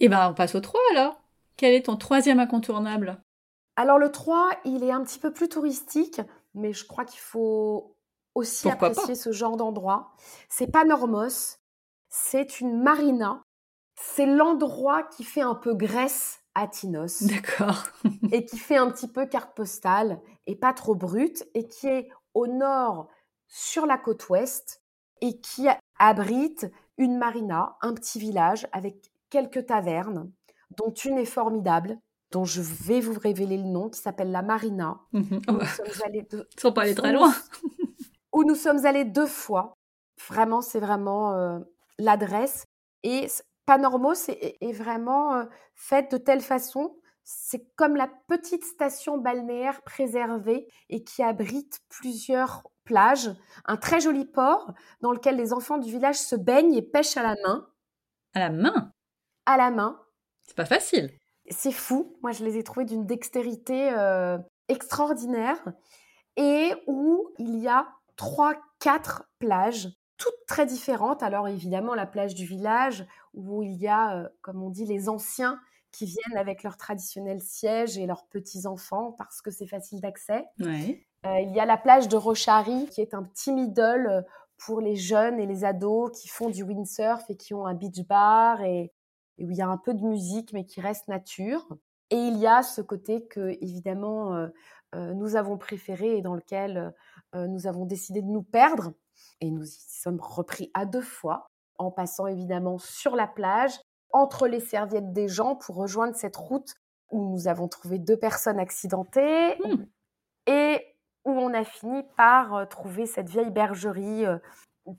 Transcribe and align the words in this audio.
Eh 0.00 0.08
ben, 0.08 0.30
on 0.30 0.34
passe 0.34 0.54
au 0.54 0.60
3 0.60 0.80
alors. 0.92 1.20
Quel 1.56 1.74
est 1.74 1.86
ton 1.86 1.96
troisième 1.96 2.40
incontournable? 2.40 3.22
Alors 3.76 3.98
le 3.98 4.10
3, 4.10 4.50
il 4.64 4.84
est 4.84 4.92
un 4.92 5.02
petit 5.02 5.18
peu 5.18 5.32
plus 5.32 5.48
touristique, 5.48 6.20
mais 6.54 6.72
je 6.72 6.86
crois 6.86 7.04
qu'il 7.04 7.20
faut 7.20 7.96
aussi 8.34 8.68
apprécier 8.68 9.14
ce 9.14 9.32
genre 9.32 9.56
d'endroit. 9.56 10.12
C'est 10.48 10.70
pas 10.70 10.84
Normos, 10.84 11.58
c'est 12.08 12.60
une 12.60 12.82
marina. 12.82 13.42
C'est 13.96 14.26
l'endroit 14.26 15.04
qui 15.04 15.22
fait 15.22 15.40
un 15.40 15.54
peu 15.54 15.74
Grèce 15.74 16.40
à 16.54 16.66
Tinos. 16.66 17.22
D'accord. 17.22 17.84
et 18.32 18.44
qui 18.44 18.58
fait 18.58 18.76
un 18.76 18.90
petit 18.90 19.08
peu 19.08 19.26
carte 19.26 19.54
postale 19.54 20.20
et 20.46 20.56
pas 20.56 20.72
trop 20.72 20.94
brute 20.94 21.44
et 21.54 21.66
qui 21.66 21.86
est 21.86 22.08
au 22.34 22.46
nord 22.46 23.08
sur 23.46 23.86
la 23.86 23.98
côte 23.98 24.28
ouest 24.28 24.82
et 25.20 25.40
qui 25.40 25.68
abrite 25.98 26.70
une 26.98 27.18
marina, 27.18 27.76
un 27.82 27.94
petit 27.94 28.18
village 28.18 28.66
avec 28.72 29.13
quelques 29.34 29.66
tavernes, 29.66 30.30
dont 30.76 30.92
une 30.92 31.18
est 31.18 31.24
formidable, 31.24 31.98
dont 32.30 32.44
je 32.44 32.62
vais 32.62 33.00
vous 33.00 33.18
révéler 33.18 33.56
le 33.56 33.64
nom, 33.64 33.90
qui 33.90 34.00
s'appelle 34.00 34.30
la 34.30 34.42
Marina. 34.42 35.00
Mhm. 35.12 35.40
Oh 35.48 35.52
bah, 35.54 35.66
Sans 36.56 36.70
pas 36.70 36.82
aller 36.82 36.94
très 36.94 37.12
loin. 37.12 37.34
où 38.32 38.44
nous 38.44 38.54
sommes 38.54 38.86
allés 38.86 39.04
deux 39.04 39.26
fois. 39.26 39.74
Vraiment, 40.28 40.60
c'est 40.60 40.78
vraiment 40.78 41.32
euh, 41.34 41.58
l'adresse. 41.98 42.64
Et 43.02 43.26
Panormos 43.66 44.28
est, 44.28 44.56
est 44.60 44.72
vraiment 44.72 45.34
euh, 45.34 45.44
faite 45.74 46.12
de 46.12 46.16
telle 46.16 46.40
façon, 46.40 46.96
c'est 47.24 47.66
comme 47.74 47.96
la 47.96 48.08
petite 48.28 48.64
station 48.64 49.18
balnéaire 49.18 49.82
préservée 49.82 50.68
et 50.90 51.02
qui 51.02 51.24
abrite 51.24 51.80
plusieurs 51.88 52.62
plages, 52.84 53.30
un 53.64 53.78
très 53.78 54.00
joli 54.00 54.26
port 54.26 54.74
dans 55.00 55.10
lequel 55.10 55.36
les 55.36 55.52
enfants 55.52 55.78
du 55.78 55.90
village 55.90 56.18
se 56.20 56.36
baignent 56.36 56.74
et 56.74 56.82
pêchent 56.82 57.16
à 57.16 57.22
la 57.24 57.34
main. 57.44 57.66
À 58.34 58.38
la 58.38 58.50
main? 58.50 58.92
À 59.46 59.56
la 59.56 59.70
main. 59.70 60.00
C'est 60.46 60.56
pas 60.56 60.64
facile. 60.64 61.10
C'est 61.50 61.72
fou. 61.72 62.16
Moi, 62.22 62.32
je 62.32 62.44
les 62.44 62.56
ai 62.56 62.64
trouvés 62.64 62.86
d'une 62.86 63.06
dextérité 63.06 63.90
euh, 63.92 64.38
extraordinaire 64.68 65.62
et 66.36 66.72
où 66.86 67.30
il 67.38 67.58
y 67.58 67.68
a 67.68 67.86
trois, 68.16 68.54
quatre 68.78 69.24
plages, 69.38 69.88
toutes 70.16 70.46
très 70.46 70.66
différentes. 70.66 71.22
Alors 71.22 71.48
évidemment, 71.48 71.94
la 71.94 72.06
plage 72.06 72.34
du 72.34 72.46
village, 72.46 73.06
où 73.34 73.62
il 73.62 73.74
y 73.74 73.88
a, 73.88 74.16
euh, 74.16 74.28
comme 74.40 74.62
on 74.62 74.70
dit, 74.70 74.86
les 74.86 75.08
anciens 75.08 75.60
qui 75.92 76.06
viennent 76.06 76.38
avec 76.38 76.62
leur 76.62 76.76
traditionnel 76.76 77.40
siège 77.40 77.98
et 77.98 78.06
leurs 78.06 78.26
petits-enfants 78.26 79.12
parce 79.12 79.42
que 79.42 79.50
c'est 79.50 79.66
facile 79.66 80.00
d'accès. 80.00 80.44
Euh, 80.60 81.40
il 81.40 81.52
y 81.52 81.60
a 81.60 81.66
la 81.66 81.76
plage 81.76 82.08
de 82.08 82.16
Rochari, 82.16 82.86
qui 82.90 83.00
est 83.00 83.14
un 83.14 83.22
petit 83.22 83.52
middle 83.52 84.24
pour 84.58 84.80
les 84.80 84.96
jeunes 84.96 85.38
et 85.38 85.46
les 85.46 85.64
ados 85.64 86.10
qui 86.18 86.28
font 86.28 86.48
du 86.48 86.62
windsurf 86.62 87.22
et 87.28 87.36
qui 87.36 87.54
ont 87.54 87.66
un 87.66 87.74
beach 87.74 88.06
bar 88.06 88.62
et, 88.62 88.92
où 89.38 89.50
il 89.50 89.56
y 89.56 89.62
a 89.62 89.68
un 89.68 89.76
peu 89.76 89.94
de 89.94 90.02
musique 90.02 90.52
mais 90.52 90.64
qui 90.64 90.80
reste 90.80 91.08
nature. 91.08 91.66
Et 92.10 92.16
il 92.16 92.36
y 92.38 92.46
a 92.46 92.62
ce 92.62 92.80
côté 92.80 93.26
que, 93.26 93.56
évidemment, 93.60 94.48
nous 94.94 95.36
avons 95.36 95.56
préféré 95.56 96.18
et 96.18 96.22
dans 96.22 96.34
lequel 96.34 96.94
euh, 97.34 97.46
nous 97.46 97.66
avons 97.66 97.84
décidé 97.84 98.22
de 98.22 98.28
nous 98.28 98.42
perdre 98.42 98.92
et 99.40 99.50
nous 99.50 99.64
y 99.64 99.84
sommes 99.88 100.20
repris 100.20 100.70
à 100.74 100.86
deux 100.86 101.02
fois, 101.02 101.50
en 101.78 101.90
passant 101.90 102.26
évidemment 102.26 102.78
sur 102.78 103.16
la 103.16 103.26
plage, 103.26 103.72
entre 104.10 104.46
les 104.46 104.60
serviettes 104.60 105.12
des 105.12 105.28
gens 105.28 105.56
pour 105.56 105.76
rejoindre 105.76 106.14
cette 106.14 106.36
route 106.36 106.74
où 107.10 107.32
nous 107.32 107.48
avons 107.48 107.68
trouvé 107.68 107.98
deux 107.98 108.16
personnes 108.16 108.58
accidentées 108.58 109.56
hmm. 109.64 109.84
et 110.46 110.80
où 111.24 111.30
on 111.30 111.52
a 111.52 111.64
fini 111.64 112.02
par 112.16 112.54
euh, 112.54 112.64
trouver 112.66 113.06
cette 113.06 113.28
vieille 113.28 113.50
bergerie 113.50 114.24
euh, 114.26 114.38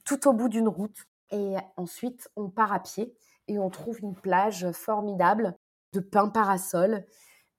tout 0.06 0.28
au 0.28 0.33
bout 0.33 0.50
d'une 0.50 0.67
route. 0.67 1.06
Et 1.31 1.56
ensuite, 1.78 2.30
on 2.36 2.50
part 2.50 2.73
à 2.73 2.80
pied 2.80 3.16
et 3.48 3.60
on 3.60 3.70
trouve 3.70 4.00
une 4.02 4.16
plage 4.16 4.72
formidable 4.72 5.56
de 5.94 6.00
pins 6.00 6.30
parasols. 6.30 7.06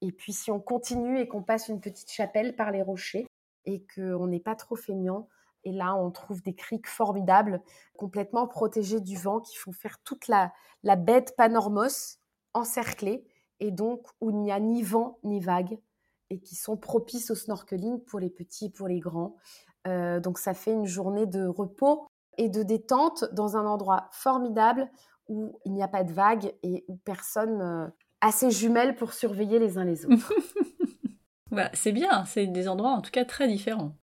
Et 0.02 0.12
puis, 0.12 0.32
si 0.32 0.50
on 0.50 0.60
continue 0.60 1.18
et 1.20 1.28
qu'on 1.28 1.42
passe 1.42 1.68
une 1.68 1.80
petite 1.80 2.10
chapelle 2.10 2.54
par 2.54 2.70
les 2.70 2.82
rochers, 2.82 3.26
et 3.66 3.84
qu'on 3.94 4.28
n'est 4.28 4.40
pas 4.40 4.54
trop 4.54 4.76
feignant. 4.76 5.28
Et 5.64 5.72
là, 5.72 5.96
on 5.96 6.10
trouve 6.10 6.42
des 6.42 6.54
criques 6.54 6.88
formidables, 6.88 7.60
complètement 7.98 8.46
protégées 8.46 9.00
du 9.00 9.16
vent, 9.16 9.40
qui 9.40 9.56
font 9.56 9.72
faire 9.72 9.98
toute 10.04 10.28
la, 10.28 10.52
la 10.84 10.96
de 10.96 11.32
Panormos 11.36 12.18
encerclée, 12.54 13.26
et 13.58 13.72
donc 13.72 14.06
où 14.20 14.30
il 14.30 14.36
n'y 14.36 14.52
a 14.52 14.60
ni 14.60 14.82
vent 14.82 15.18
ni 15.24 15.40
vague, 15.40 15.78
et 16.30 16.40
qui 16.40 16.54
sont 16.54 16.76
propices 16.76 17.30
au 17.30 17.34
snorkeling 17.34 18.00
pour 18.04 18.20
les 18.20 18.30
petits 18.30 18.66
et 18.66 18.70
pour 18.70 18.88
les 18.88 19.00
grands. 19.00 19.36
Euh, 19.86 20.20
donc 20.20 20.38
ça 20.38 20.54
fait 20.54 20.72
une 20.72 20.86
journée 20.86 21.26
de 21.26 21.46
repos 21.46 22.06
et 22.38 22.48
de 22.48 22.62
détente 22.62 23.24
dans 23.32 23.56
un 23.56 23.66
endroit 23.66 24.08
formidable 24.12 24.90
où 25.28 25.58
il 25.64 25.72
n'y 25.72 25.82
a 25.82 25.88
pas 25.88 26.04
de 26.04 26.12
vagues 26.12 26.54
et 26.62 26.84
où 26.88 26.96
personne 26.96 27.60
euh, 27.60 27.86
a 28.20 28.32
ses 28.32 28.50
jumelles 28.50 28.94
pour 28.94 29.12
surveiller 29.12 29.58
les 29.58 29.78
uns 29.78 29.84
les 29.84 30.06
autres. 30.06 30.32
Bah, 31.52 31.70
c'est 31.74 31.92
bien, 31.92 32.24
c'est 32.24 32.48
des 32.48 32.68
endroits 32.68 32.90
en 32.90 33.00
tout 33.00 33.12
cas 33.12 33.24
très 33.24 33.46
différents. 33.46 33.96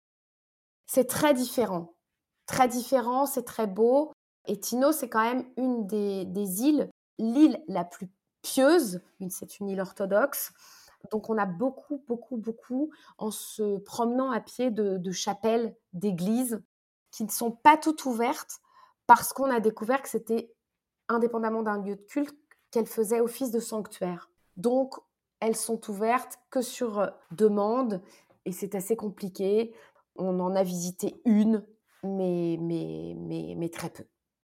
C'est 0.85 1.05
très 1.05 1.33
différent. 1.33 1.95
Très 2.45 2.67
différent, 2.67 3.25
c'est 3.25 3.43
très 3.43 3.67
beau. 3.67 4.13
Et 4.45 4.59
Tino, 4.59 4.91
c'est 4.91 5.09
quand 5.09 5.23
même 5.23 5.45
une 5.57 5.87
des, 5.87 6.61
îles, 6.61 6.89
l'île 7.17 7.61
la 7.67 7.83
plus 7.83 8.09
pieuse, 8.41 9.01
c'est 9.29 9.59
une 9.59 9.69
île 9.69 9.81
orthodoxe. 9.81 10.51
Donc 11.11 11.29
on 11.29 11.37
a 11.37 11.45
beaucoup, 11.45 12.03
beaucoup, 12.07 12.37
beaucoup, 12.37 12.91
en 13.17 13.31
se 13.31 13.77
promenant 13.79 14.31
à 14.31 14.39
pied 14.39 14.71
de, 14.71 14.97
de 14.97 15.11
chapelles, 15.11 15.75
d'églises, 15.93 16.61
qui 17.11 17.23
ne 17.23 17.29
sont 17.29 17.51
pas 17.51 17.77
toutes 17.77 18.05
ouvertes, 18.05 18.61
parce 19.07 19.33
qu'on 19.33 19.49
a 19.49 19.59
découvert 19.59 20.01
que 20.01 20.09
c'était, 20.09 20.53
indépendamment 21.11 21.63
d'un 21.63 21.81
lieu 21.81 21.95
de 21.95 22.01
culte, 22.01 22.37
qu'elle 22.71 22.87
faisait 22.87 23.19
office 23.19 23.51
de 23.51 23.59
sanctuaire. 23.59 24.29
Donc 24.57 24.95
elles 25.39 25.55
sont 25.55 25.89
ouvertes 25.89 26.39
que 26.49 26.61
sur 26.61 26.99
euh, 26.99 27.07
demande 27.31 28.01
et 28.45 28.51
c'est 28.51 28.75
assez 28.75 28.95
compliqué. 28.95 29.73
On 30.15 30.39
en 30.39 30.55
a 30.55 30.63
visité 30.63 31.21
une, 31.25 31.65
mais, 32.03 32.57
mais, 32.59 33.15
mais, 33.17 33.55
mais 33.57 33.69
très 33.69 33.89
peu. 33.89 34.03